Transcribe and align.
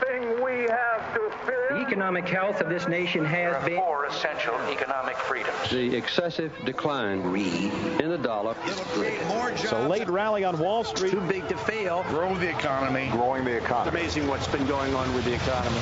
thing 0.00 0.42
we 0.42 0.62
have 0.68 1.14
to 1.14 1.30
fear. 1.46 1.66
The 1.70 1.80
economic 1.80 2.28
health 2.28 2.60
of 2.60 2.68
this 2.68 2.86
nation 2.88 3.24
has 3.24 3.64
been. 3.64 3.76
four 3.78 4.06
essential 4.06 4.54
economic 4.70 5.16
freedoms. 5.16 5.70
The 5.70 5.94
excessive 5.96 6.52
decline 6.64 7.20
in 8.00 8.08
the 8.08 8.18
dollar. 8.18 8.54
It's 8.66 9.72
a 9.72 9.88
late 9.88 10.08
rally 10.08 10.44
on 10.44 10.58
Wall 10.58 10.84
Street. 10.84 11.10
Too 11.12 11.20
big 11.22 11.48
to 11.48 11.56
fail. 11.56 12.04
Grow 12.08 12.34
the 12.36 12.48
economy. 12.48 13.08
Growing 13.10 13.44
the 13.44 13.56
It's 13.56 13.64
economy. 13.66 14.00
amazing 14.00 14.26
what's 14.28 14.48
been 14.48 14.66
going 14.66 14.94
on 14.94 15.12
with 15.14 15.24
the 15.24 15.34
economy. 15.34 15.80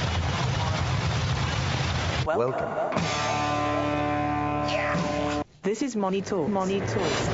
Welcome. 2.27 2.71
This 5.63 5.83
is 5.83 5.97
Money 5.97 6.21
Talks. 6.23 6.51
Money 6.51 6.81
Talks. 6.81 7.29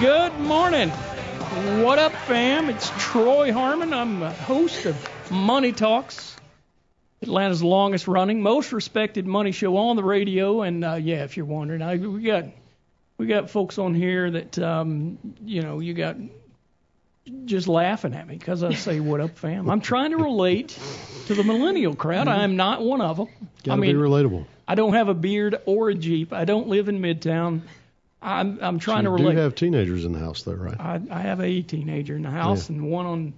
Good 0.00 0.38
morning. 0.40 0.92
What 1.58 1.98
up, 1.98 2.12
fam? 2.12 2.70
It's 2.70 2.88
Troy 2.98 3.52
Harmon. 3.52 3.92
I'm 3.92 4.20
the 4.20 4.30
host 4.30 4.86
of 4.86 4.96
Money 5.28 5.72
Talks, 5.72 6.36
Atlanta's 7.20 7.64
longest 7.64 8.06
running, 8.06 8.42
most 8.42 8.72
respected 8.72 9.26
money 9.26 9.50
show 9.50 9.76
on 9.76 9.96
the 9.96 10.04
radio. 10.04 10.62
And 10.62 10.84
uh, 10.84 10.94
yeah, 10.94 11.24
if 11.24 11.36
you're 11.36 11.46
wondering, 11.46 11.82
I, 11.82 11.96
we 11.96 12.22
got 12.22 12.44
we 13.16 13.26
got 13.26 13.50
folks 13.50 13.76
on 13.76 13.92
here 13.92 14.30
that 14.30 14.56
um, 14.60 15.18
you 15.44 15.62
know 15.62 15.80
you 15.80 15.94
got 15.94 16.14
just 17.44 17.66
laughing 17.66 18.14
at 18.14 18.28
me 18.28 18.36
because 18.36 18.62
I 18.62 18.74
say 18.74 19.00
"What 19.00 19.20
up, 19.20 19.36
fam?" 19.36 19.68
I'm 19.68 19.80
trying 19.80 20.12
to 20.12 20.18
relate 20.18 20.78
to 21.26 21.34
the 21.34 21.42
millennial 21.42 21.96
crowd. 21.96 22.28
I 22.28 22.44
am 22.44 22.54
not 22.54 22.82
one 22.82 23.00
of 23.00 23.16
them. 23.16 23.26
Gotta 23.64 23.72
I 23.72 23.80
mean, 23.80 23.96
be 23.96 24.00
relatable. 24.00 24.46
I 24.68 24.76
don't 24.76 24.92
have 24.92 25.08
a 25.08 25.14
beard 25.14 25.56
or 25.66 25.90
a 25.90 25.94
jeep. 25.96 26.32
I 26.32 26.44
don't 26.44 26.68
live 26.68 26.88
in 26.88 27.00
Midtown. 27.00 27.62
I'm 28.20 28.58
I'm 28.60 28.78
trying 28.78 29.04
you 29.04 29.10
to 29.10 29.10
relate. 29.10 29.34
do 29.34 29.38
have 29.40 29.54
teenagers 29.54 30.04
in 30.04 30.12
the 30.12 30.18
house, 30.18 30.42
though, 30.42 30.52
right? 30.54 30.78
I, 30.78 31.00
I 31.10 31.20
have 31.20 31.40
a 31.40 31.62
teenager 31.62 32.16
in 32.16 32.22
the 32.22 32.30
house 32.30 32.68
Yeah. 32.68 32.76
and 32.76 32.90
one 32.90 33.06
on. 33.06 33.32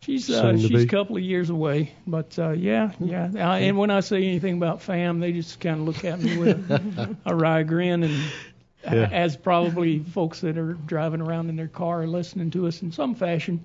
She's 0.00 0.28
uh, 0.28 0.56
she's 0.58 0.82
a 0.84 0.86
couple 0.86 1.16
of 1.16 1.22
years 1.22 1.48
away, 1.48 1.94
but 2.06 2.38
uh, 2.38 2.50
yeah, 2.50 2.92
yeah. 3.00 3.30
I, 3.50 3.60
and 3.60 3.78
when 3.78 3.90
I 3.90 4.00
say 4.00 4.18
anything 4.18 4.56
about 4.58 4.82
fam, 4.82 5.20
they 5.20 5.32
just 5.32 5.60
kind 5.60 5.80
of 5.80 5.86
look 5.86 6.04
at 6.04 6.20
me 6.20 6.36
with 6.36 6.70
a, 6.70 7.16
a 7.24 7.34
wry 7.34 7.62
grin, 7.62 8.02
and 8.02 8.12
Yeah. 8.82 9.08
as 9.10 9.34
probably 9.34 10.00
folks 10.00 10.40
that 10.42 10.58
are 10.58 10.74
driving 10.74 11.22
around 11.22 11.48
in 11.48 11.56
their 11.56 11.68
car 11.68 12.02
or 12.02 12.06
listening 12.06 12.50
to 12.50 12.66
us 12.66 12.82
in 12.82 12.92
some 12.92 13.14
fashion 13.14 13.64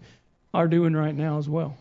are 0.54 0.68
doing 0.70 0.94
right 0.94 1.14
now 1.16 1.40
as 1.40 1.50
well. 1.50 1.76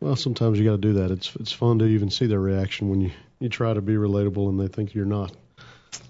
Well, 0.00 0.16
sometimes 0.16 0.58
you 0.58 0.64
got 0.64 0.72
to 0.72 0.78
do 0.78 0.94
that. 0.94 1.12
It's 1.12 1.36
it's 1.36 1.52
fun 1.52 1.78
to 1.78 1.84
even 1.84 2.10
see 2.10 2.26
their 2.26 2.40
reaction 2.40 2.88
when 2.88 3.00
you 3.00 3.12
you 3.38 3.48
try 3.48 3.72
to 3.72 3.80
be 3.80 3.94
relatable 3.94 4.48
and 4.48 4.58
they 4.58 4.66
think 4.66 4.92
you're 4.92 5.04
not. 5.04 5.36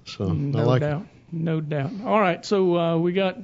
So 0.06 0.28
I 0.28 0.32
No 0.32 0.64
like 0.66 0.80
doubt. 0.80 1.06
No 1.32 1.60
doubt. 1.60 1.90
All 2.04 2.20
right, 2.20 2.44
so 2.44 2.76
uh, 2.78 2.96
we 2.98 3.12
got 3.12 3.38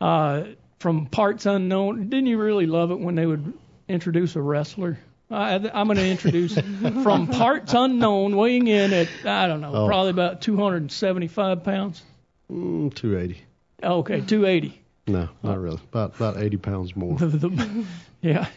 uh, 0.00 0.44
from 0.78 1.06
Parts 1.06 1.46
Unknown. 1.46 2.08
Didn't 2.08 2.26
you 2.26 2.38
really 2.38 2.66
love 2.66 2.90
it 2.92 3.00
when 3.00 3.14
they 3.16 3.26
would 3.26 3.52
introduce 3.88 4.36
a 4.36 4.40
wrestler? 4.40 4.98
I, 5.30 5.56
I'm 5.74 5.88
going 5.88 5.96
to 5.98 6.08
introduce 6.08 6.54
from 7.02 7.26
Parts 7.26 7.74
Unknown, 7.74 8.36
weighing 8.36 8.66
in 8.68 8.92
at 8.92 9.08
I 9.24 9.46
don't 9.48 9.60
know, 9.60 9.72
Oh. 9.74 9.86
probably 9.86 10.10
about 10.10 10.40
275 10.40 11.64
pounds. 11.64 12.02
Mm, 12.50 12.94
280. 12.94 13.42
Okay, 13.82 14.20
280. 14.20 14.80
No, 15.08 15.28
not 15.42 15.58
really. 15.58 15.80
About 15.92 16.16
about 16.16 16.36
80 16.38 16.56
pounds 16.58 16.96
more. 16.96 17.16
The- 17.18 17.26
the- 17.26 17.84
yeah. 18.22 18.48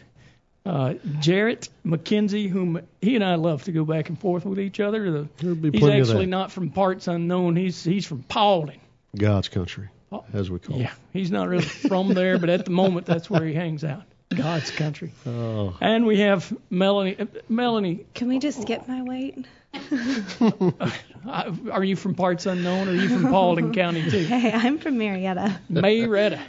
Uh, 0.64 0.94
Jarrett 1.18 1.68
McKenzie, 1.84 2.48
whom 2.48 2.80
he 3.00 3.16
and 3.16 3.24
I 3.24 3.34
love 3.34 3.64
to 3.64 3.72
go 3.72 3.84
back 3.84 4.08
and 4.08 4.18
forth 4.18 4.44
with 4.44 4.60
each 4.60 4.78
other. 4.78 5.10
The, 5.10 5.28
he's 5.72 5.88
actually 5.88 6.26
not 6.26 6.52
from 6.52 6.70
Parts 6.70 7.08
Unknown. 7.08 7.56
He's 7.56 7.82
he's 7.82 8.06
from 8.06 8.22
Paulding. 8.22 8.80
God's 9.16 9.48
country, 9.48 9.88
as 10.32 10.50
we 10.50 10.60
call 10.60 10.76
it. 10.76 10.82
Yeah, 10.82 10.92
he's 11.12 11.32
not 11.32 11.48
really 11.48 11.64
from 11.64 12.14
there, 12.14 12.38
but 12.38 12.48
at 12.48 12.64
the 12.64 12.70
moment 12.70 13.06
that's 13.06 13.28
where 13.28 13.44
he 13.44 13.54
hangs 13.54 13.82
out. 13.82 14.04
God's 14.34 14.70
country. 14.70 15.12
Oh, 15.26 15.76
And 15.80 16.06
we 16.06 16.20
have 16.20 16.52
Melanie. 16.70 17.16
uh, 17.18 17.26
Melanie, 17.48 18.06
Can 18.14 18.28
we 18.28 18.38
just 18.38 18.62
skip 18.62 18.86
my 18.88 19.02
weight? 19.02 19.46
are 21.70 21.84
you 21.84 21.96
from 21.96 22.14
parts 22.14 22.46
unknown, 22.46 22.88
or 22.88 22.92
are 22.92 22.94
you 22.94 23.08
from 23.08 23.28
Paulding 23.30 23.72
County 23.74 24.08
too? 24.10 24.18
Hey, 24.24 24.52
I'm 24.52 24.78
from 24.78 24.98
Marietta. 24.98 25.58
Mayretta. 25.70 26.40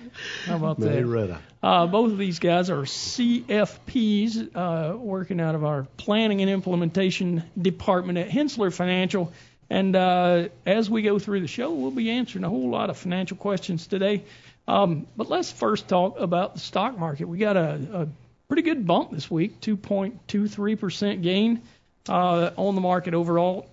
How 0.46 0.56
about 0.58 0.80
that? 0.80 0.90
Mayretta. 1.04 1.40
Uh, 1.62 1.88
both 1.88 2.12
of 2.12 2.18
these 2.18 2.40
guys 2.40 2.70
are 2.70 2.82
CFPs 2.84 4.50
uh, 4.56 4.98
working 4.98 5.40
out 5.40 5.56
of 5.56 5.64
our 5.64 5.88
planning 5.96 6.42
and 6.42 6.50
implementation 6.50 7.44
department 7.60 8.18
at 8.18 8.30
Hensler 8.30 8.72
Financial. 8.72 9.32
And 9.74 9.96
uh, 9.96 10.50
as 10.68 10.88
we 10.88 11.02
go 11.02 11.18
through 11.18 11.42
the 11.42 11.48
show, 11.48 11.74
we'll 11.74 11.90
be 11.90 12.12
answering 12.12 12.44
a 12.44 12.50
whole 12.50 12.70
lot 12.70 12.92
of 12.92 12.98
financial 12.98 13.38
questions 13.38 13.88
today. 13.88 14.24
Um, 14.68 15.08
but 15.18 15.32
let's 15.32 15.52
first 15.52 15.88
talk 15.88 16.20
about 16.20 16.54
the 16.54 16.60
stock 16.60 16.96
market. 16.96 17.28
We 17.28 17.40
got 17.40 17.58
a, 17.58 17.80
a 17.92 18.08
pretty 18.48 18.62
good 18.62 18.86
bump 18.86 19.10
this 19.10 19.32
week, 19.32 19.60
2.23% 19.62 21.24
gain 21.24 21.64
uh, 22.08 22.52
on 22.56 22.76
the 22.76 22.82
market 22.82 23.16
overall, 23.16 23.68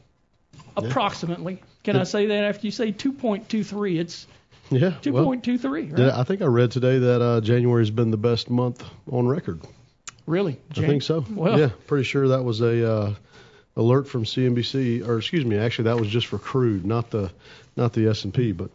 approximately. 0.75 1.63
Can 1.85 1.97
I 1.97 2.05
say 2.05 2.25
that 2.25 2.45
after 2.45 2.67
you 2.67 2.71
say 2.71 2.93
2.23? 2.93 4.01
It's 4.01 4.27
Yeah. 4.71 4.95
Well, 5.05 5.27
2.23, 5.27 5.65
right? 5.71 5.95
did 5.95 6.09
I 6.09 6.25
think 6.25 6.41
I 6.41 6.47
read 6.47 6.71
today 6.71 6.99
that 6.99 7.21
uh, 7.21 7.41
January 7.43 7.83
has 7.83 7.91
been 7.91 8.11
the 8.11 8.17
best 8.17 8.49
month 8.49 8.83
on 9.13 9.29
record. 9.29 9.61
Really? 10.27 10.59
I 10.71 10.75
think 10.81 11.03
so. 11.03 11.27
Well, 11.29 11.61
yeah, 11.61 11.69
pretty 11.87 12.05
sure 12.05 12.29
that 12.29 12.43
was 12.43 12.63
a 12.63 12.91
uh, 12.91 13.15
alert 13.81 14.07
from 14.07 14.25
CNBC, 14.25 15.09
or 15.09 15.19
excuse 15.19 15.45
me, 15.45 15.57
actually 15.57 15.85
that 15.85 15.99
was 15.99 16.09
just 16.09 16.27
for 16.27 16.39
crude, 16.39 16.85
not 16.85 17.11
the 17.11 17.33
not 17.77 17.95
the 17.95 18.09
S 18.09 18.25
and 18.25 18.35
P, 18.35 18.53
but 18.53 18.71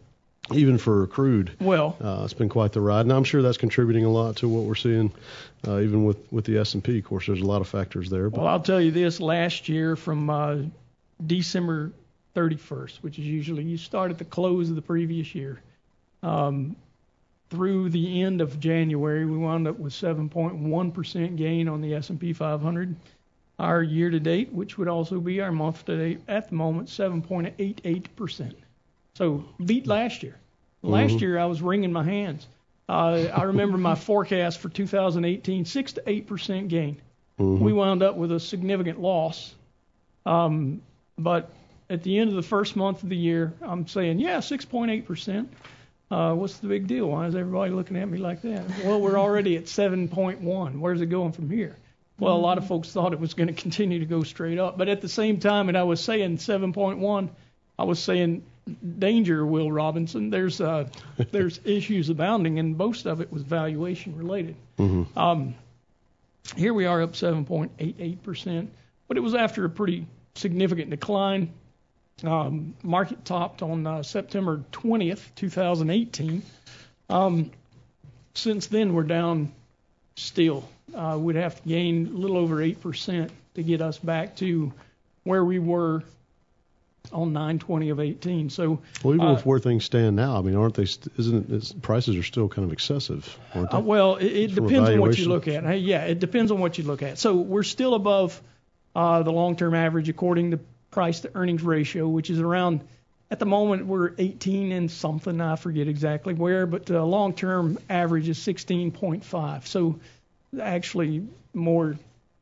even 0.52 0.78
for 0.78 1.06
crude, 1.06 1.52
Well, 1.60 1.96
uh, 2.00 2.22
it's 2.24 2.32
been 2.32 2.48
quite 2.48 2.72
the 2.72 2.80
ride, 2.80 3.00
and 3.02 3.12
I'm 3.12 3.24
sure 3.24 3.42
that's 3.42 3.56
contributing 3.56 4.04
a 4.04 4.10
lot 4.10 4.36
to 4.36 4.48
what 4.48 4.64
we're 4.64 4.74
seeing, 4.74 5.12
uh, 5.66 5.78
even 5.78 6.04
with 6.04 6.18
with 6.30 6.44
the 6.44 6.58
S 6.58 6.74
and 6.74 6.82
P. 6.82 6.98
Of 6.98 7.04
course, 7.04 7.26
there's 7.26 7.40
a 7.40 7.46
lot 7.46 7.60
of 7.60 7.68
factors 7.68 8.10
there, 8.10 8.28
but 8.30 8.40
well, 8.40 8.48
I'll 8.48 8.60
tell 8.60 8.80
you 8.80 8.90
this: 8.90 9.20
last 9.20 9.68
year, 9.68 9.96
from 9.96 10.28
uh, 10.28 10.56
December 11.24 11.92
31st, 12.34 12.96
which 13.02 13.18
is 13.18 13.24
usually 13.24 13.62
you 13.62 13.78
start 13.78 14.10
at 14.10 14.18
the 14.18 14.24
close 14.24 14.68
of 14.68 14.76
the 14.76 14.82
previous 14.82 15.34
year, 15.34 15.60
um, 16.22 16.76
through 17.50 17.90
the 17.90 18.22
end 18.22 18.40
of 18.40 18.58
January, 18.58 19.24
we 19.24 19.38
wound 19.38 19.68
up 19.68 19.78
with 19.78 19.92
7.1% 19.92 21.36
gain 21.36 21.68
on 21.68 21.80
the 21.80 21.94
S&P 21.94 22.32
500. 22.32 22.96
Our 23.58 23.82
year 23.82 24.10
to 24.10 24.20
date, 24.20 24.52
which 24.52 24.76
would 24.76 24.88
also 24.88 25.18
be 25.18 25.40
our 25.40 25.50
month 25.52 25.86
to 25.86 25.96
date 25.96 26.20
at 26.28 26.50
the 26.50 26.54
moment, 26.54 26.88
7.88%. 26.88 28.54
So 29.14 29.44
beat 29.64 29.86
last 29.86 30.22
year. 30.22 30.36
Last 30.82 31.20
year 31.22 31.38
I 31.38 31.46
was 31.46 31.62
wringing 31.62 31.92
my 31.92 32.04
hands. 32.04 32.46
Uh, 32.88 33.28
I 33.34 33.44
remember 33.44 33.78
my 33.78 33.94
forecast 34.08 34.60
for 34.60 34.68
2018, 34.68 35.64
six 35.64 35.94
to 35.94 36.02
eight 36.06 36.26
percent 36.26 36.68
gain. 36.68 37.00
We 37.38 37.72
wound 37.72 38.02
up 38.02 38.16
with 38.16 38.32
a 38.32 38.40
significant 38.40 39.00
loss. 39.00 39.54
Um, 40.24 40.82
but 41.18 41.50
at 41.90 42.02
the 42.02 42.18
end 42.18 42.30
of 42.30 42.36
the 42.36 42.42
first 42.42 42.76
month 42.76 43.02
of 43.02 43.08
the 43.08 43.16
year, 43.16 43.52
I'm 43.62 43.86
saying, 43.86 44.18
yeah, 44.20 44.38
6.8%. 44.38 45.46
Uh, 46.10 46.34
what's 46.34 46.58
the 46.58 46.68
big 46.68 46.86
deal? 46.86 47.06
Why 47.10 47.26
is 47.26 47.34
everybody 47.34 47.72
looking 47.72 47.96
at 47.96 48.08
me 48.08 48.18
like 48.18 48.42
that? 48.42 48.64
Well, 48.84 49.00
we're 49.00 49.18
already 49.18 49.56
at 49.56 49.64
7.1. 49.64 50.78
Where's 50.78 51.00
it 51.00 51.06
going 51.06 51.32
from 51.32 51.50
here? 51.50 51.76
Well, 52.18 52.34
a 52.34 52.38
lot 52.38 52.56
of 52.56 52.66
folks 52.66 52.90
thought 52.90 53.12
it 53.12 53.20
was 53.20 53.34
going 53.34 53.48
to 53.48 53.52
continue 53.52 53.98
to 53.98 54.06
go 54.06 54.22
straight 54.22 54.58
up. 54.58 54.78
But 54.78 54.88
at 54.88 55.02
the 55.02 55.08
same 55.08 55.38
time, 55.38 55.68
and 55.68 55.76
I 55.76 55.82
was 55.82 56.02
saying 56.02 56.38
7.1, 56.38 57.28
I 57.78 57.84
was 57.84 57.98
saying 57.98 58.42
danger, 58.98 59.44
Will 59.44 59.70
Robinson. 59.70 60.30
There's 60.30 60.60
uh, 60.60 60.88
there's 61.30 61.60
issues 61.64 62.08
abounding, 62.08 62.58
and 62.58 62.76
most 62.76 63.06
of 63.06 63.20
it 63.20 63.32
was 63.32 63.42
valuation 63.42 64.16
related. 64.16 64.56
Um, 65.16 65.54
here 66.56 66.72
we 66.72 66.86
are 66.86 67.02
up 67.02 67.12
7.88%, 67.12 68.68
but 69.08 69.16
it 69.16 69.20
was 69.20 69.34
after 69.34 69.64
a 69.64 69.70
pretty 69.70 70.06
significant 70.34 70.90
decline. 70.90 71.52
Um, 72.24 72.74
market 72.82 73.24
topped 73.24 73.62
on 73.62 73.86
uh, 73.86 74.02
September 74.02 74.64
20th, 74.72 75.20
2018. 75.34 76.42
Um, 77.10 77.50
since 78.34 78.68
then, 78.68 78.94
we're 78.94 79.02
down 79.02 79.52
still. 80.14 80.66
Uh, 80.94 81.18
we'd 81.20 81.36
have 81.36 81.60
to 81.60 81.68
gain 81.68 82.06
a 82.06 82.10
little 82.10 82.36
over 82.36 82.56
8% 82.56 83.30
to 83.54 83.62
get 83.62 83.80
us 83.80 83.98
back 83.98 84.36
to 84.36 84.72
where 85.24 85.44
we 85.44 85.58
were 85.58 86.02
on 87.12 87.32
920 87.32 87.90
of 87.90 88.00
18. 88.00 88.50
So, 88.50 88.80
well, 89.02 89.14
even 89.14 89.26
uh, 89.26 89.34
with 89.34 89.46
where 89.46 89.58
things 89.58 89.84
stand 89.84 90.16
now, 90.16 90.38
I 90.38 90.42
mean, 90.42 90.56
aren't 90.56 90.74
they? 90.74 90.86
St- 90.86 91.12
isn't 91.18 91.50
it? 91.50 91.82
Prices 91.82 92.16
are 92.16 92.22
still 92.22 92.48
kind 92.48 92.64
of 92.64 92.72
excessive, 92.72 93.38
aren't 93.54 93.70
they? 93.70 93.78
Uh, 93.78 93.80
well, 93.80 94.16
it, 94.16 94.26
it 94.26 94.54
depends 94.54 94.88
on 94.88 95.00
what 95.00 95.18
you 95.18 95.28
look 95.28 95.48
at. 95.48 95.64
Hey, 95.64 95.78
yeah, 95.78 96.04
it 96.04 96.18
depends 96.18 96.50
on 96.50 96.60
what 96.60 96.78
you 96.78 96.84
look 96.84 97.02
at. 97.02 97.18
So 97.18 97.34
we're 97.34 97.62
still 97.62 97.94
above 97.94 98.40
uh, 98.94 99.22
the 99.22 99.32
long-term 99.32 99.74
average 99.74 100.08
according 100.08 100.52
to 100.52 100.60
price 100.90 101.20
to 101.20 101.30
earnings 101.34 101.62
ratio, 101.62 102.08
which 102.08 102.30
is 102.30 102.40
around 102.40 102.80
at 103.30 103.38
the 103.38 103.46
moment 103.46 103.86
we're 103.86 104.12
18 104.18 104.72
and 104.72 104.90
something. 104.90 105.40
I 105.40 105.56
forget 105.56 105.88
exactly 105.88 106.34
where, 106.34 106.66
but 106.66 106.86
the 106.86 107.04
long-term 107.04 107.78
average 107.90 108.28
is 108.28 108.38
16.5. 108.38 109.66
So 109.66 109.98
actually 110.60 111.26
more 111.54 111.96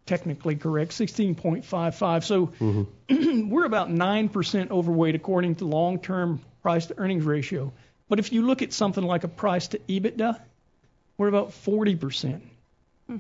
technically 0.07 0.57
correct, 0.57 0.93
16.55. 0.93 2.25
So 2.25 2.47
mm-hmm. 2.47 3.49
we're 3.51 3.65
about 3.65 3.89
9% 3.89 4.71
overweight 4.71 5.15
according 5.15 5.57
to 5.57 5.65
long-term 5.65 6.41
price 6.63 6.87
to 6.87 6.99
earnings 6.99 7.25
ratio. 7.25 7.73
But 8.09 8.19
if 8.19 8.33
you 8.33 8.43
look 8.43 8.63
at 8.63 8.73
something 8.73 9.03
like 9.03 9.25
a 9.25 9.29
price 9.29 9.69
to 9.69 9.79
EBITDA, 9.79 10.39
we're 11.17 11.29
about 11.29 11.51
40% 11.51 12.41
hmm. 13.07 13.17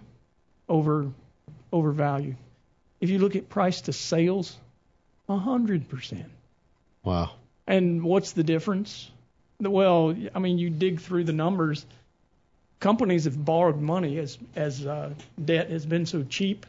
over 0.68 1.10
overvalued. 1.72 2.36
If 3.00 3.10
you 3.10 3.18
look 3.18 3.36
at 3.36 3.48
price 3.48 3.82
to 3.82 3.92
sales, 3.92 4.56
100%. 5.28 6.24
Wow. 7.02 7.32
And 7.66 8.02
what's 8.02 8.32
the 8.32 8.44
difference? 8.44 9.10
Well, 9.60 10.14
I 10.34 10.38
mean, 10.38 10.58
you 10.58 10.70
dig 10.70 11.00
through 11.00 11.24
the 11.24 11.32
numbers. 11.32 11.84
Companies 12.80 13.24
have 13.24 13.42
borrowed 13.42 13.80
money 13.80 14.18
as 14.18 14.38
as 14.54 14.84
uh, 14.84 15.14
debt 15.42 15.70
has 15.70 15.86
been 15.86 16.06
so 16.06 16.22
cheap, 16.22 16.66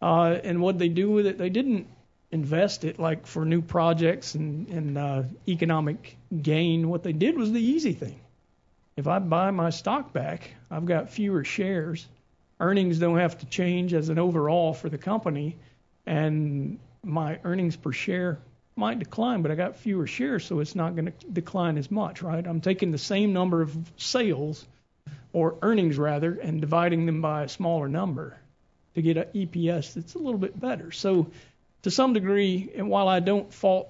uh, 0.00 0.38
and 0.44 0.60
what 0.60 0.78
they 0.78 0.88
do 0.88 1.10
with 1.10 1.26
it, 1.26 1.38
they 1.38 1.50
didn't 1.50 1.86
invest 2.30 2.84
it 2.84 2.98
like 2.98 3.26
for 3.26 3.44
new 3.44 3.62
projects 3.62 4.34
and 4.34 4.68
and 4.68 4.98
uh, 4.98 5.22
economic 5.48 6.16
gain. 6.42 6.88
What 6.88 7.02
they 7.02 7.12
did 7.12 7.36
was 7.36 7.50
the 7.52 7.60
easy 7.60 7.92
thing. 7.92 8.20
If 8.96 9.06
I 9.06 9.18
buy 9.18 9.50
my 9.50 9.70
stock 9.70 10.12
back, 10.12 10.50
I've 10.70 10.86
got 10.86 11.10
fewer 11.10 11.44
shares. 11.44 12.06
Earnings 12.60 12.98
don't 12.98 13.18
have 13.18 13.38
to 13.38 13.46
change 13.46 13.94
as 13.94 14.08
an 14.08 14.18
overall 14.18 14.74
for 14.74 14.88
the 14.88 14.98
company, 14.98 15.56
and 16.06 16.78
my 17.04 17.38
earnings 17.44 17.76
per 17.76 17.92
share 17.92 18.38
might 18.74 18.98
decline, 18.98 19.42
but 19.42 19.50
I 19.50 19.54
got 19.54 19.76
fewer 19.76 20.06
shares, 20.06 20.44
so 20.44 20.60
it's 20.60 20.74
not 20.74 20.94
going 20.94 21.06
to 21.06 21.26
decline 21.32 21.78
as 21.78 21.90
much, 21.90 22.22
right? 22.22 22.46
I'm 22.46 22.60
taking 22.60 22.92
the 22.92 22.98
same 22.98 23.32
number 23.32 23.60
of 23.60 23.76
sales 23.96 24.64
or 25.32 25.56
earnings 25.62 25.98
rather 25.98 26.32
and 26.34 26.60
dividing 26.60 27.06
them 27.06 27.20
by 27.20 27.44
a 27.44 27.48
smaller 27.48 27.88
number 27.88 28.36
to 28.94 29.02
get 29.02 29.16
an 29.16 29.26
EPS 29.34 29.94
that's 29.94 30.14
a 30.14 30.18
little 30.18 30.38
bit 30.38 30.58
better. 30.58 30.90
So 30.90 31.30
to 31.82 31.90
some 31.90 32.12
degree, 32.12 32.70
and 32.76 32.88
while 32.88 33.08
I 33.08 33.20
don't 33.20 33.52
fault 33.52 33.88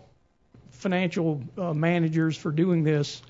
financial 0.73 1.43
uh, 1.56 1.73
managers 1.75 2.37
for 2.37 2.50
doing 2.50 2.85
this, 2.85 3.23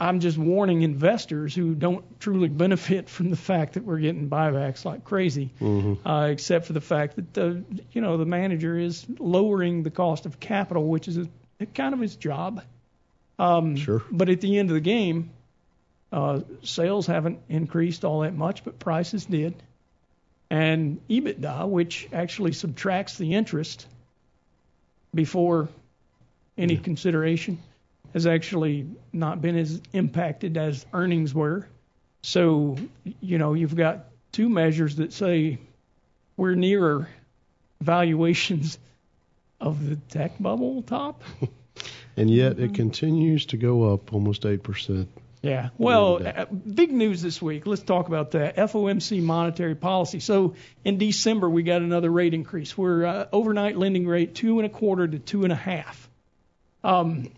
I'm 0.00 0.20
just 0.20 0.38
warning 0.38 0.80
investors 0.80 1.54
who 1.54 1.74
don't 1.74 2.04
truly 2.18 2.48
benefit 2.48 3.08
from 3.10 3.28
the 3.28 3.36
fact 3.36 3.74
that 3.74 3.84
we're 3.84 3.98
getting 3.98 4.30
buybacks 4.30 4.84
like 4.86 5.04
crazy, 5.04 5.50
Mm-hmm. 5.60 6.06
uh, 6.08 6.28
except 6.28 6.66
for 6.66 6.72
the 6.72 6.80
fact 6.80 7.16
that 7.16 7.34
the 7.34 7.62
you 7.92 8.00
know 8.00 8.16
the 8.16 8.24
manager 8.24 8.78
is 8.78 9.04
lowering 9.18 9.82
the 9.82 9.90
cost 9.90 10.24
of 10.24 10.40
capital, 10.40 10.86
which 10.86 11.06
is 11.06 11.18
a, 11.18 11.66
kind 11.66 11.92
of 11.92 12.00
his 12.00 12.16
job. 12.16 12.62
Um, 13.38 13.76
Sure. 13.76 14.02
But 14.10 14.30
at 14.30 14.40
the 14.40 14.58
end 14.58 14.70
of 14.70 14.74
the 14.74 14.80
game, 14.80 15.30
uh, 16.14 16.40
sales 16.62 17.08
haven't 17.08 17.40
increased 17.48 18.04
all 18.04 18.20
that 18.20 18.36
much, 18.36 18.62
but 18.62 18.78
prices 18.78 19.24
did, 19.26 19.52
and 20.48 21.00
EBITDA, 21.08 21.68
which 21.68 22.08
actually 22.12 22.52
subtracts 22.52 23.18
the 23.18 23.34
interest 23.34 23.88
before 25.12 25.68
any 26.56 26.76
consideration 26.76 27.58
has 28.12 28.28
actually 28.28 28.86
not 29.12 29.42
been 29.42 29.56
as 29.56 29.82
impacted 29.92 30.56
as 30.56 30.86
earnings 30.92 31.34
were. 31.34 31.66
So, 32.22 32.76
you 33.20 33.38
know, 33.38 33.54
you've 33.54 33.74
got 33.74 34.04
two 34.30 34.48
measures 34.48 34.96
that 34.96 35.12
say 35.12 35.58
we're 36.36 36.54
nearer 36.54 37.08
valuations 37.80 38.78
of 39.60 39.84
the 39.84 39.96
tech 39.96 40.40
bubble 40.40 40.82
top. 40.82 41.22
And 42.16 42.30
yet 42.30 42.60
it 42.60 42.74
continues 42.74 43.46
to 43.46 43.56
go 43.56 43.92
up 43.92 44.12
almost 44.12 44.42
8%. 44.42 45.08
Yeah. 45.44 45.68
Well, 45.76 46.26
uh, 46.26 46.46
big 46.46 46.90
news 46.90 47.20
this 47.20 47.40
week. 47.42 47.66
Let's 47.66 47.82
talk 47.82 48.08
about 48.08 48.30
that 48.30 48.56
FOMC 48.56 49.22
monetary 49.22 49.74
policy. 49.74 50.20
So 50.20 50.54
in 50.84 50.96
December 50.96 51.50
we 51.50 51.62
got 51.62 51.82
another 51.82 52.10
rate 52.10 52.32
increase. 52.32 52.78
We're 52.78 53.04
uh, 53.04 53.26
overnight 53.30 53.76
lending 53.76 54.06
rate 54.06 54.34
two 54.34 54.58
and 54.58 54.66
a 54.66 54.70
quarter 54.70 55.06
to 55.06 55.18
two 55.18 55.44
and 55.44 55.52
a 55.52 55.56
half. 55.56 56.08
Um, 56.82 57.30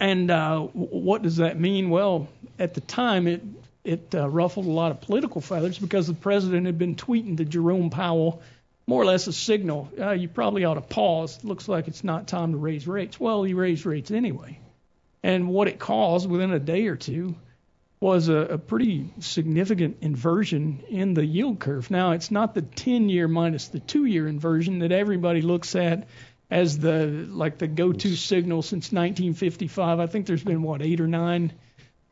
and 0.00 0.28
uh, 0.28 0.60
what 0.60 1.22
does 1.22 1.36
that 1.36 1.58
mean? 1.58 1.88
Well, 1.88 2.28
at 2.58 2.74
the 2.74 2.80
time 2.80 3.28
it 3.28 3.42
it 3.84 4.14
uh, 4.14 4.28
ruffled 4.28 4.66
a 4.66 4.70
lot 4.70 4.90
of 4.90 5.00
political 5.02 5.40
feathers 5.40 5.78
because 5.78 6.08
the 6.08 6.14
president 6.14 6.66
had 6.66 6.78
been 6.78 6.96
tweeting 6.96 7.36
to 7.36 7.44
Jerome 7.44 7.90
Powell 7.90 8.42
more 8.86 9.00
or 9.00 9.04
less 9.04 9.26
a 9.28 9.32
signal. 9.32 9.88
Uh, 9.98 10.10
you 10.10 10.28
probably 10.28 10.64
ought 10.64 10.74
to 10.74 10.80
pause. 10.80 11.44
Looks 11.44 11.68
like 11.68 11.86
it's 11.86 12.02
not 12.02 12.26
time 12.26 12.52
to 12.52 12.58
raise 12.58 12.88
rates. 12.88 13.20
Well, 13.20 13.44
he 13.44 13.54
raised 13.54 13.86
rates 13.86 14.10
anyway. 14.10 14.58
And 15.24 15.48
what 15.48 15.68
it 15.68 15.78
caused 15.78 16.28
within 16.28 16.52
a 16.52 16.58
day 16.58 16.86
or 16.86 16.96
two 16.96 17.34
was 17.98 18.28
a, 18.28 18.36
a 18.36 18.58
pretty 18.58 19.08
significant 19.20 19.96
inversion 20.02 20.84
in 20.90 21.14
the 21.14 21.24
yield 21.24 21.58
curve. 21.60 21.90
Now, 21.90 22.12
it's 22.12 22.30
not 22.30 22.54
the 22.54 22.60
10 22.60 23.08
year 23.08 23.26
minus 23.26 23.68
the 23.68 23.80
two 23.80 24.04
year 24.04 24.28
inversion 24.28 24.80
that 24.80 24.92
everybody 24.92 25.40
looks 25.40 25.74
at 25.74 26.06
as 26.50 26.78
the 26.78 27.26
like 27.30 27.56
the 27.56 27.66
go 27.66 27.90
to 27.90 28.14
signal 28.16 28.60
since 28.60 28.92
1955. 28.92 29.98
I 29.98 30.06
think 30.06 30.26
there's 30.26 30.44
been, 30.44 30.62
what, 30.62 30.82
eight 30.82 31.00
or 31.00 31.06
nine 31.08 31.54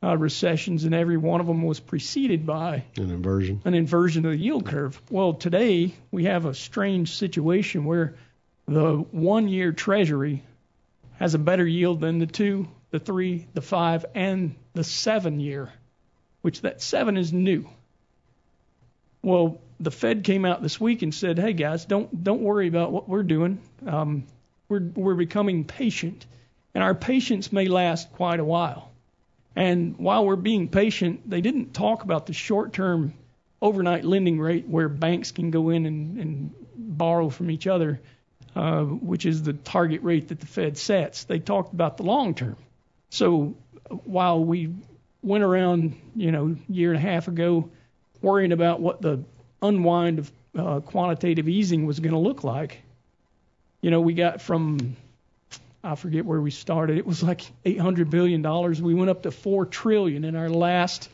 uh, 0.02 0.16
recessions, 0.16 0.84
and 0.84 0.94
every 0.94 1.18
one 1.18 1.42
of 1.42 1.46
them 1.46 1.60
was 1.62 1.80
preceded 1.80 2.46
by 2.46 2.82
An 2.96 3.10
inversion. 3.10 3.60
an 3.66 3.74
inversion 3.74 4.24
of 4.24 4.32
the 4.32 4.38
yield 4.38 4.64
curve. 4.64 4.98
Well, 5.10 5.34
today 5.34 5.94
we 6.10 6.24
have 6.24 6.46
a 6.46 6.54
strange 6.54 7.14
situation 7.14 7.84
where 7.84 8.14
the 8.66 8.94
one 9.10 9.48
year 9.48 9.72
treasury 9.72 10.42
has 11.18 11.34
a 11.34 11.38
better 11.38 11.66
yield 11.66 12.00
than 12.00 12.18
the 12.18 12.26
two, 12.26 12.66
the 12.92 13.00
three, 13.00 13.48
the 13.54 13.62
five, 13.62 14.04
and 14.14 14.54
the 14.74 14.84
seven 14.84 15.40
year, 15.40 15.72
which 16.42 16.60
that 16.60 16.80
seven 16.80 17.16
is 17.16 17.32
new. 17.32 17.68
Well, 19.22 19.60
the 19.80 19.90
Fed 19.90 20.24
came 20.24 20.44
out 20.44 20.62
this 20.62 20.80
week 20.80 21.02
and 21.02 21.12
said, 21.12 21.38
"Hey 21.38 21.54
guys, 21.54 21.86
don't 21.86 22.22
don't 22.22 22.42
worry 22.42 22.68
about 22.68 22.92
what 22.92 23.08
we're 23.08 23.22
doing. 23.24 23.58
Um, 23.86 24.24
we're 24.68 24.86
we're 24.94 25.14
becoming 25.14 25.64
patient, 25.64 26.26
and 26.74 26.84
our 26.84 26.94
patience 26.94 27.50
may 27.50 27.66
last 27.66 28.12
quite 28.12 28.38
a 28.38 28.44
while." 28.44 28.90
And 29.56 29.98
while 29.98 30.24
we're 30.24 30.36
being 30.36 30.68
patient, 30.68 31.28
they 31.28 31.40
didn't 31.40 31.74
talk 31.74 32.04
about 32.04 32.26
the 32.26 32.32
short-term 32.32 33.12
overnight 33.60 34.04
lending 34.04 34.40
rate 34.40 34.66
where 34.66 34.88
banks 34.88 35.30
can 35.30 35.50
go 35.50 35.68
in 35.70 35.84
and, 35.84 36.18
and 36.18 36.54
borrow 36.76 37.28
from 37.28 37.50
each 37.50 37.66
other, 37.66 38.00
uh, 38.56 38.82
which 38.82 39.26
is 39.26 39.42
the 39.42 39.52
target 39.52 40.02
rate 40.02 40.28
that 40.28 40.40
the 40.40 40.46
Fed 40.46 40.78
sets. 40.78 41.24
They 41.24 41.38
talked 41.38 41.74
about 41.74 41.98
the 41.98 42.02
long 42.02 42.34
term. 42.34 42.56
So 43.12 43.56
while 43.88 44.42
we 44.42 44.74
went 45.20 45.44
around, 45.44 46.00
you 46.16 46.32
know, 46.32 46.56
year 46.66 46.94
and 46.94 46.96
a 46.96 47.10
half 47.10 47.28
ago 47.28 47.68
worrying 48.22 48.52
about 48.52 48.80
what 48.80 49.02
the 49.02 49.22
unwind 49.60 50.18
of 50.18 50.32
uh, 50.56 50.80
quantitative 50.80 51.46
easing 51.46 51.84
was 51.84 52.00
going 52.00 52.14
to 52.14 52.18
look 52.18 52.42
like, 52.42 52.80
you 53.82 53.90
know, 53.90 54.00
we 54.00 54.14
got 54.14 54.40
from 54.40 54.96
I 55.84 55.94
forget 55.94 56.24
where 56.24 56.40
we 56.40 56.50
started. 56.50 56.96
It 56.96 57.06
was 57.06 57.22
like 57.22 57.42
800 57.66 58.08
billion 58.08 58.40
dollars. 58.40 58.80
We 58.80 58.94
went 58.94 59.10
up 59.10 59.24
to 59.24 59.30
4 59.30 59.66
trillion 59.66 60.24
in 60.24 60.34
our 60.34 60.48
last 60.48 61.10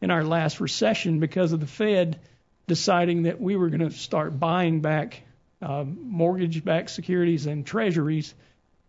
in 0.00 0.10
our 0.10 0.24
last 0.24 0.60
recession 0.60 1.20
because 1.20 1.52
of 1.52 1.60
the 1.60 1.66
Fed 1.66 2.20
deciding 2.66 3.24
that 3.24 3.38
we 3.38 3.54
were 3.56 3.68
going 3.68 3.86
to 3.86 3.90
start 3.90 4.40
buying 4.40 4.80
back 4.80 5.20
uh, 5.60 5.84
mortgage-backed 5.84 6.88
securities 6.88 7.44
and 7.44 7.66
treasuries, 7.66 8.34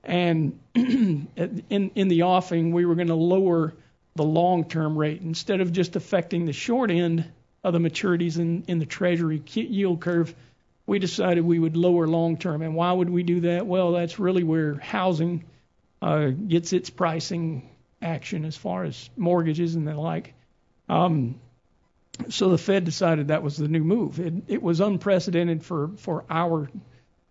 and 0.06 0.60
in 0.76 1.28
in 1.70 2.08
the 2.08 2.24
offing 2.24 2.72
we 2.72 2.86
were 2.86 2.96
going 2.96 3.08
to 3.08 3.16
lower 3.16 3.74
the 4.16 4.24
long-term 4.24 4.98
rate 4.98 5.22
instead 5.22 5.62
of 5.62 5.72
just 5.72 5.96
affecting 5.96 6.46
the 6.46 6.54
short 6.54 6.92
end 6.92 7.26
of 7.64 7.74
the 7.74 7.80
maturities 7.80 8.38
in 8.40 8.64
in 8.68 8.80
the 8.80 8.86
treasury 8.86 9.42
yield 9.54 10.00
curve 10.00 10.34
we 10.88 11.00
decided 11.00 11.44
we 11.44 11.60
would 11.60 11.76
lower 11.76 12.08
long 12.08 12.38
term. 12.38 12.62
And 12.62 12.76
why 12.76 12.92
would 12.92 13.10
we 13.10 13.24
do 13.24 13.42
that? 13.42 13.66
Well, 13.66 13.92
that's 13.94 14.20
really 14.20 14.44
where 14.44 14.76
housing 14.76 15.46
uh, 16.02 16.28
gets 16.28 16.74
its 16.74 16.90
pricing 16.90 17.70
action 18.02 18.46
as 18.46 18.56
far 18.56 18.84
as 18.84 19.10
mortgages 19.18 19.76
and 19.76 19.88
the 19.88 19.96
like. 19.96 20.34
Um, 20.88 21.40
so 22.30 22.50
the 22.50 22.58
Fed 22.58 22.86
decided 22.86 23.30
that 23.30 23.44
was 23.44 23.58
the 23.58 23.68
new 23.68 23.84
move. 23.84 24.20
It, 24.20 24.34
it 24.48 24.62
was 24.62 24.80
unprecedented 24.80 25.64
for 25.64 25.90
for 25.98 26.24
our 26.30 26.70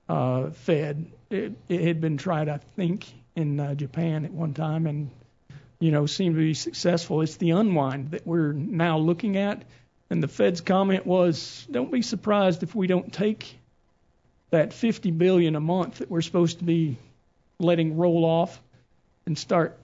uh, 0.08 0.50
Fed. 0.50 1.06
It, 1.30 1.52
it 1.68 1.80
had 1.82 2.00
been 2.00 2.16
tried, 2.16 2.48
I 2.48 2.58
think, 2.76 3.06
in 3.34 3.58
uh, 3.58 3.74
Japan 3.74 4.24
at 4.24 4.32
one 4.32 4.54
time, 4.54 4.86
and 4.86 5.10
you 5.80 5.90
know 5.90 6.06
seemed 6.06 6.36
to 6.36 6.40
be 6.40 6.54
successful. 6.54 7.20
It's 7.20 7.36
the 7.36 7.50
unwind 7.50 8.12
that 8.12 8.26
we're 8.26 8.52
now 8.52 8.98
looking 8.98 9.36
at. 9.36 9.62
And 10.10 10.22
the 10.22 10.28
Fed's 10.28 10.60
comment 10.60 11.06
was, 11.06 11.66
don't 11.70 11.90
be 11.90 12.02
surprised 12.02 12.62
if 12.62 12.74
we 12.74 12.86
don't 12.86 13.12
take 13.12 13.58
that 14.50 14.72
50 14.72 15.10
billion 15.10 15.56
a 15.56 15.60
month 15.60 15.98
that 15.98 16.10
we're 16.10 16.20
supposed 16.20 16.58
to 16.58 16.64
be 16.64 16.98
letting 17.58 17.96
roll 17.96 18.24
off 18.24 18.60
and 19.26 19.36
start 19.36 19.78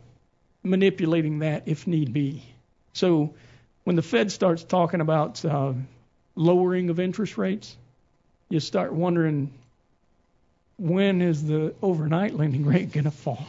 manipulating 0.63 1.41
that 1.41 1.65
if 1.67 1.87
need 1.87 2.13
be. 2.13 2.45
So 2.93 3.35
when 3.85 3.97
the 3.97 4.03
Fed 4.03 4.31
starts 4.31 4.63
talking 4.63 5.01
about 5.01 5.45
uh, 5.45 5.73
lowering 6.35 6.91
of 6.91 7.01
interest 7.01 7.39
rates, 7.39 7.77
you 8.49 8.61
start 8.61 8.93
wondering 8.93 9.53
when 10.81 11.21
is 11.21 11.45
the 11.47 11.75
overnight 11.83 12.35
lending 12.35 12.65
rate 12.65 12.91
going 12.97 13.05
to 13.05 13.11
fall? 13.11 13.47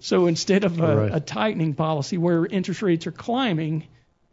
so 0.00 0.26
instead 0.26 0.64
of 0.64 0.80
a, 0.80 0.96
Right. 0.96 1.14
a 1.14 1.20
tightening 1.20 1.74
policy 1.74 2.16
where 2.18 2.46
interest 2.46 2.82
rates 2.82 3.06
are 3.06 3.12
climbing 3.12 3.84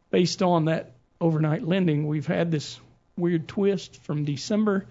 based 0.10 0.42
on 0.42 0.66
that 0.66 0.92
overnight 1.20 1.68
lending, 1.68 2.08
we've 2.08 2.26
had 2.28 2.50
this 2.52 2.80
weird 3.18 3.48
twist 3.48 4.02
from 4.04 4.24
December 4.26 4.86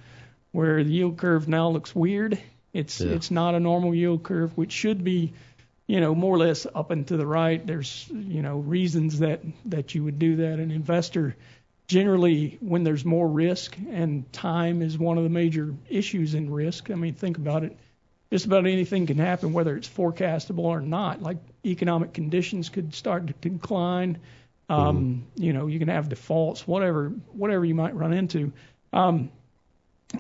where 0.53 0.85
the 0.85 0.91
yield 0.93 1.17
curve 1.17 1.49
now 1.49 1.69
looks 1.71 1.95
weird. 1.95 2.39
It's 2.75 3.01
Yeah. 3.01 3.13
it's 3.13 3.31
not 3.31 3.55
a 3.55 3.61
normal 3.61 3.95
yield 3.95 4.23
curve, 4.23 4.57
which 4.57 4.73
should 4.73 5.03
be, 5.03 5.33
you 5.87 6.01
know, 6.01 6.15
more 6.15 6.35
or 6.37 6.39
less 6.39 6.67
up 6.75 6.91
and 6.91 7.07
to 7.09 7.17
the 7.17 7.27
right. 7.27 7.67
There's 7.67 8.07
you 8.11 8.43
know 8.43 8.59
reasons 8.59 9.21
that 9.21 9.41
that 9.67 9.95
you 9.95 10.05
would 10.05 10.19
do 10.19 10.37
that. 10.37 10.59
An 10.59 10.71
investor 10.71 11.35
generally, 11.93 12.57
when 12.63 12.85
there's 12.85 13.05
more 13.05 13.29
risk, 13.29 13.77
and 13.91 14.33
time 14.33 14.81
is 14.81 14.97
one 14.97 15.19
of 15.19 15.25
the 15.25 15.31
major 15.31 15.75
issues 15.91 16.33
in 16.33 16.51
risk. 16.51 16.91
I 16.91 16.95
mean, 16.95 17.13
think 17.13 17.37
about 17.37 17.65
it. 17.65 17.77
Just 18.31 18.47
about 18.47 18.67
anything 18.67 19.07
can 19.07 19.19
happen, 19.19 19.53
whether 19.53 19.77
it's 19.77 19.89
forecastable 19.89 20.65
or 20.65 20.81
not. 20.81 21.23
Like 21.23 21.37
economic 21.67 22.15
conditions 22.15 22.71
could 22.71 22.95
start 22.95 23.27
to 23.27 23.35
decline. 23.35 24.21
Um, 24.71 25.27
You 25.37 25.53
know, 25.53 25.67
you 25.67 25.79
can 25.79 25.89
have 25.89 26.09
defaults, 26.09 26.67
whatever, 26.67 27.11
whatever 27.33 27.63
you 27.63 27.75
might 27.75 27.95
run 27.95 28.15
into. 28.15 28.53
Um, 28.95 29.31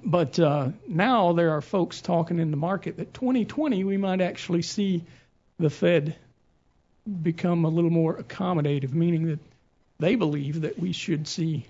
but 0.05 0.39
uh, 0.39 0.73
now 0.87 1.33
there 1.33 1.53
are 1.53 1.63
folks 1.63 2.03
talking 2.03 2.39
in 2.39 2.51
the 2.51 2.59
market 2.59 2.99
that 2.99 3.15
2020 3.15 3.83
we 3.85 3.97
might 3.97 4.21
actually 4.21 4.63
see 4.63 5.05
the 5.59 5.71
Fed 5.71 6.17
become 7.23 7.65
a 7.65 7.69
little 7.69 7.91
more 7.91 8.15
accommodative, 8.23 8.93
meaning 8.93 9.29
that 9.29 9.39
they 10.03 10.17
believe 10.17 10.63
that 10.63 10.79
we 10.79 10.93
should 10.93 11.29
see 11.29 11.65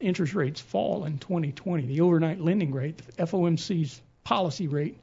interest 0.00 0.34
rates 0.34 0.60
fall 0.60 1.04
in 1.04 1.18
2020. 1.18 1.86
The 1.86 2.00
overnight 2.00 2.40
lending 2.40 2.72
rate, 2.72 2.98
the 2.98 3.24
FOMC's 3.24 4.00
policy 4.24 4.66
rate. 4.66 4.98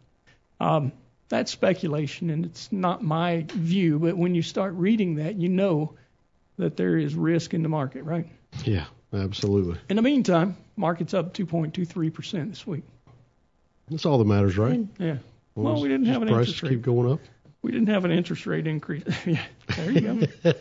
Um, 0.60 0.92
that's 1.30 1.52
speculation, 1.52 2.30
and 2.30 2.46
it's 2.46 2.72
not 2.72 3.02
my 3.02 3.46
view. 3.50 4.00
But 4.00 4.18
when 4.18 4.36
you 4.36 4.42
start 4.42 4.74
reading 4.74 5.16
that, 5.16 5.36
you 5.36 5.48
know 5.48 5.94
that 6.58 6.76
there 6.76 6.98
is 6.98 7.16
risk 7.16 7.54
in 7.54 7.64
the 7.64 7.70
market, 7.70 8.04
right? 8.04 8.28
Yeah, 8.66 8.86
absolutely. 9.14 9.80
In 9.90 9.96
the 9.96 10.02
meantime, 10.02 10.58
market's 10.76 11.14
up 11.14 11.34
2.23% 11.34 12.50
this 12.50 12.68
week. 12.68 12.84
That's 13.90 14.06
all 14.06 14.18
that 14.18 14.26
matters, 14.26 14.58
right? 14.58 14.86
Yeah. 15.00 15.18
Well, 15.56 15.82
we 15.82 15.88
didn't 15.88 16.08
have 16.08 16.22
an 16.22 16.28
prices 16.28 16.50
interest 16.50 16.64
rate. 16.64 16.70
keep 16.72 16.82
going 16.82 17.12
up. 17.12 17.20
We 17.68 17.74
didn't 17.74 17.90
have 17.90 18.06
an 18.06 18.12
interest 18.12 18.46
rate 18.46 18.66
increase. 18.66 19.04
there 19.76 19.92
you 19.92 20.00
go. 20.00 20.54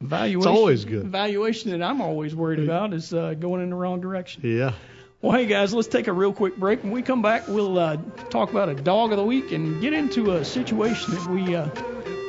Valuation, 0.00 0.50
always 0.50 0.84
good. 0.84 1.06
Valuation 1.06 1.70
that 1.70 1.84
I'm 1.84 2.00
always 2.00 2.34
worried 2.34 2.58
about 2.58 2.92
is 2.94 3.14
uh, 3.14 3.34
going 3.34 3.62
in 3.62 3.70
the 3.70 3.76
wrong 3.76 4.00
direction. 4.00 4.42
Yeah. 4.44 4.72
Well, 5.22 5.38
hey 5.38 5.46
guys, 5.46 5.72
let's 5.72 5.86
take 5.86 6.08
a 6.08 6.12
real 6.12 6.32
quick 6.32 6.56
break. 6.56 6.82
When 6.82 6.90
we 6.90 7.02
come 7.02 7.22
back, 7.22 7.46
we'll 7.46 7.78
uh, 7.78 7.98
talk 8.30 8.50
about 8.50 8.68
a 8.70 8.74
dog 8.74 9.12
of 9.12 9.18
the 9.18 9.24
week 9.24 9.52
and 9.52 9.80
get 9.80 9.92
into 9.92 10.32
a 10.32 10.44
situation 10.44 11.14
that 11.14 11.26
we 11.28 11.54
uh, 11.54 11.68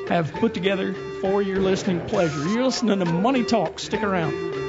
have 0.09 0.31
put 0.33 0.53
together 0.53 0.93
for 1.21 1.41
your 1.41 1.57
listening 1.57 1.99
pleasure. 2.01 2.47
You're 2.49 2.65
listening 2.65 2.99
to 2.99 3.05
Money 3.05 3.43
Talk. 3.43 3.79
Stick 3.79 4.03
around. 4.03 4.68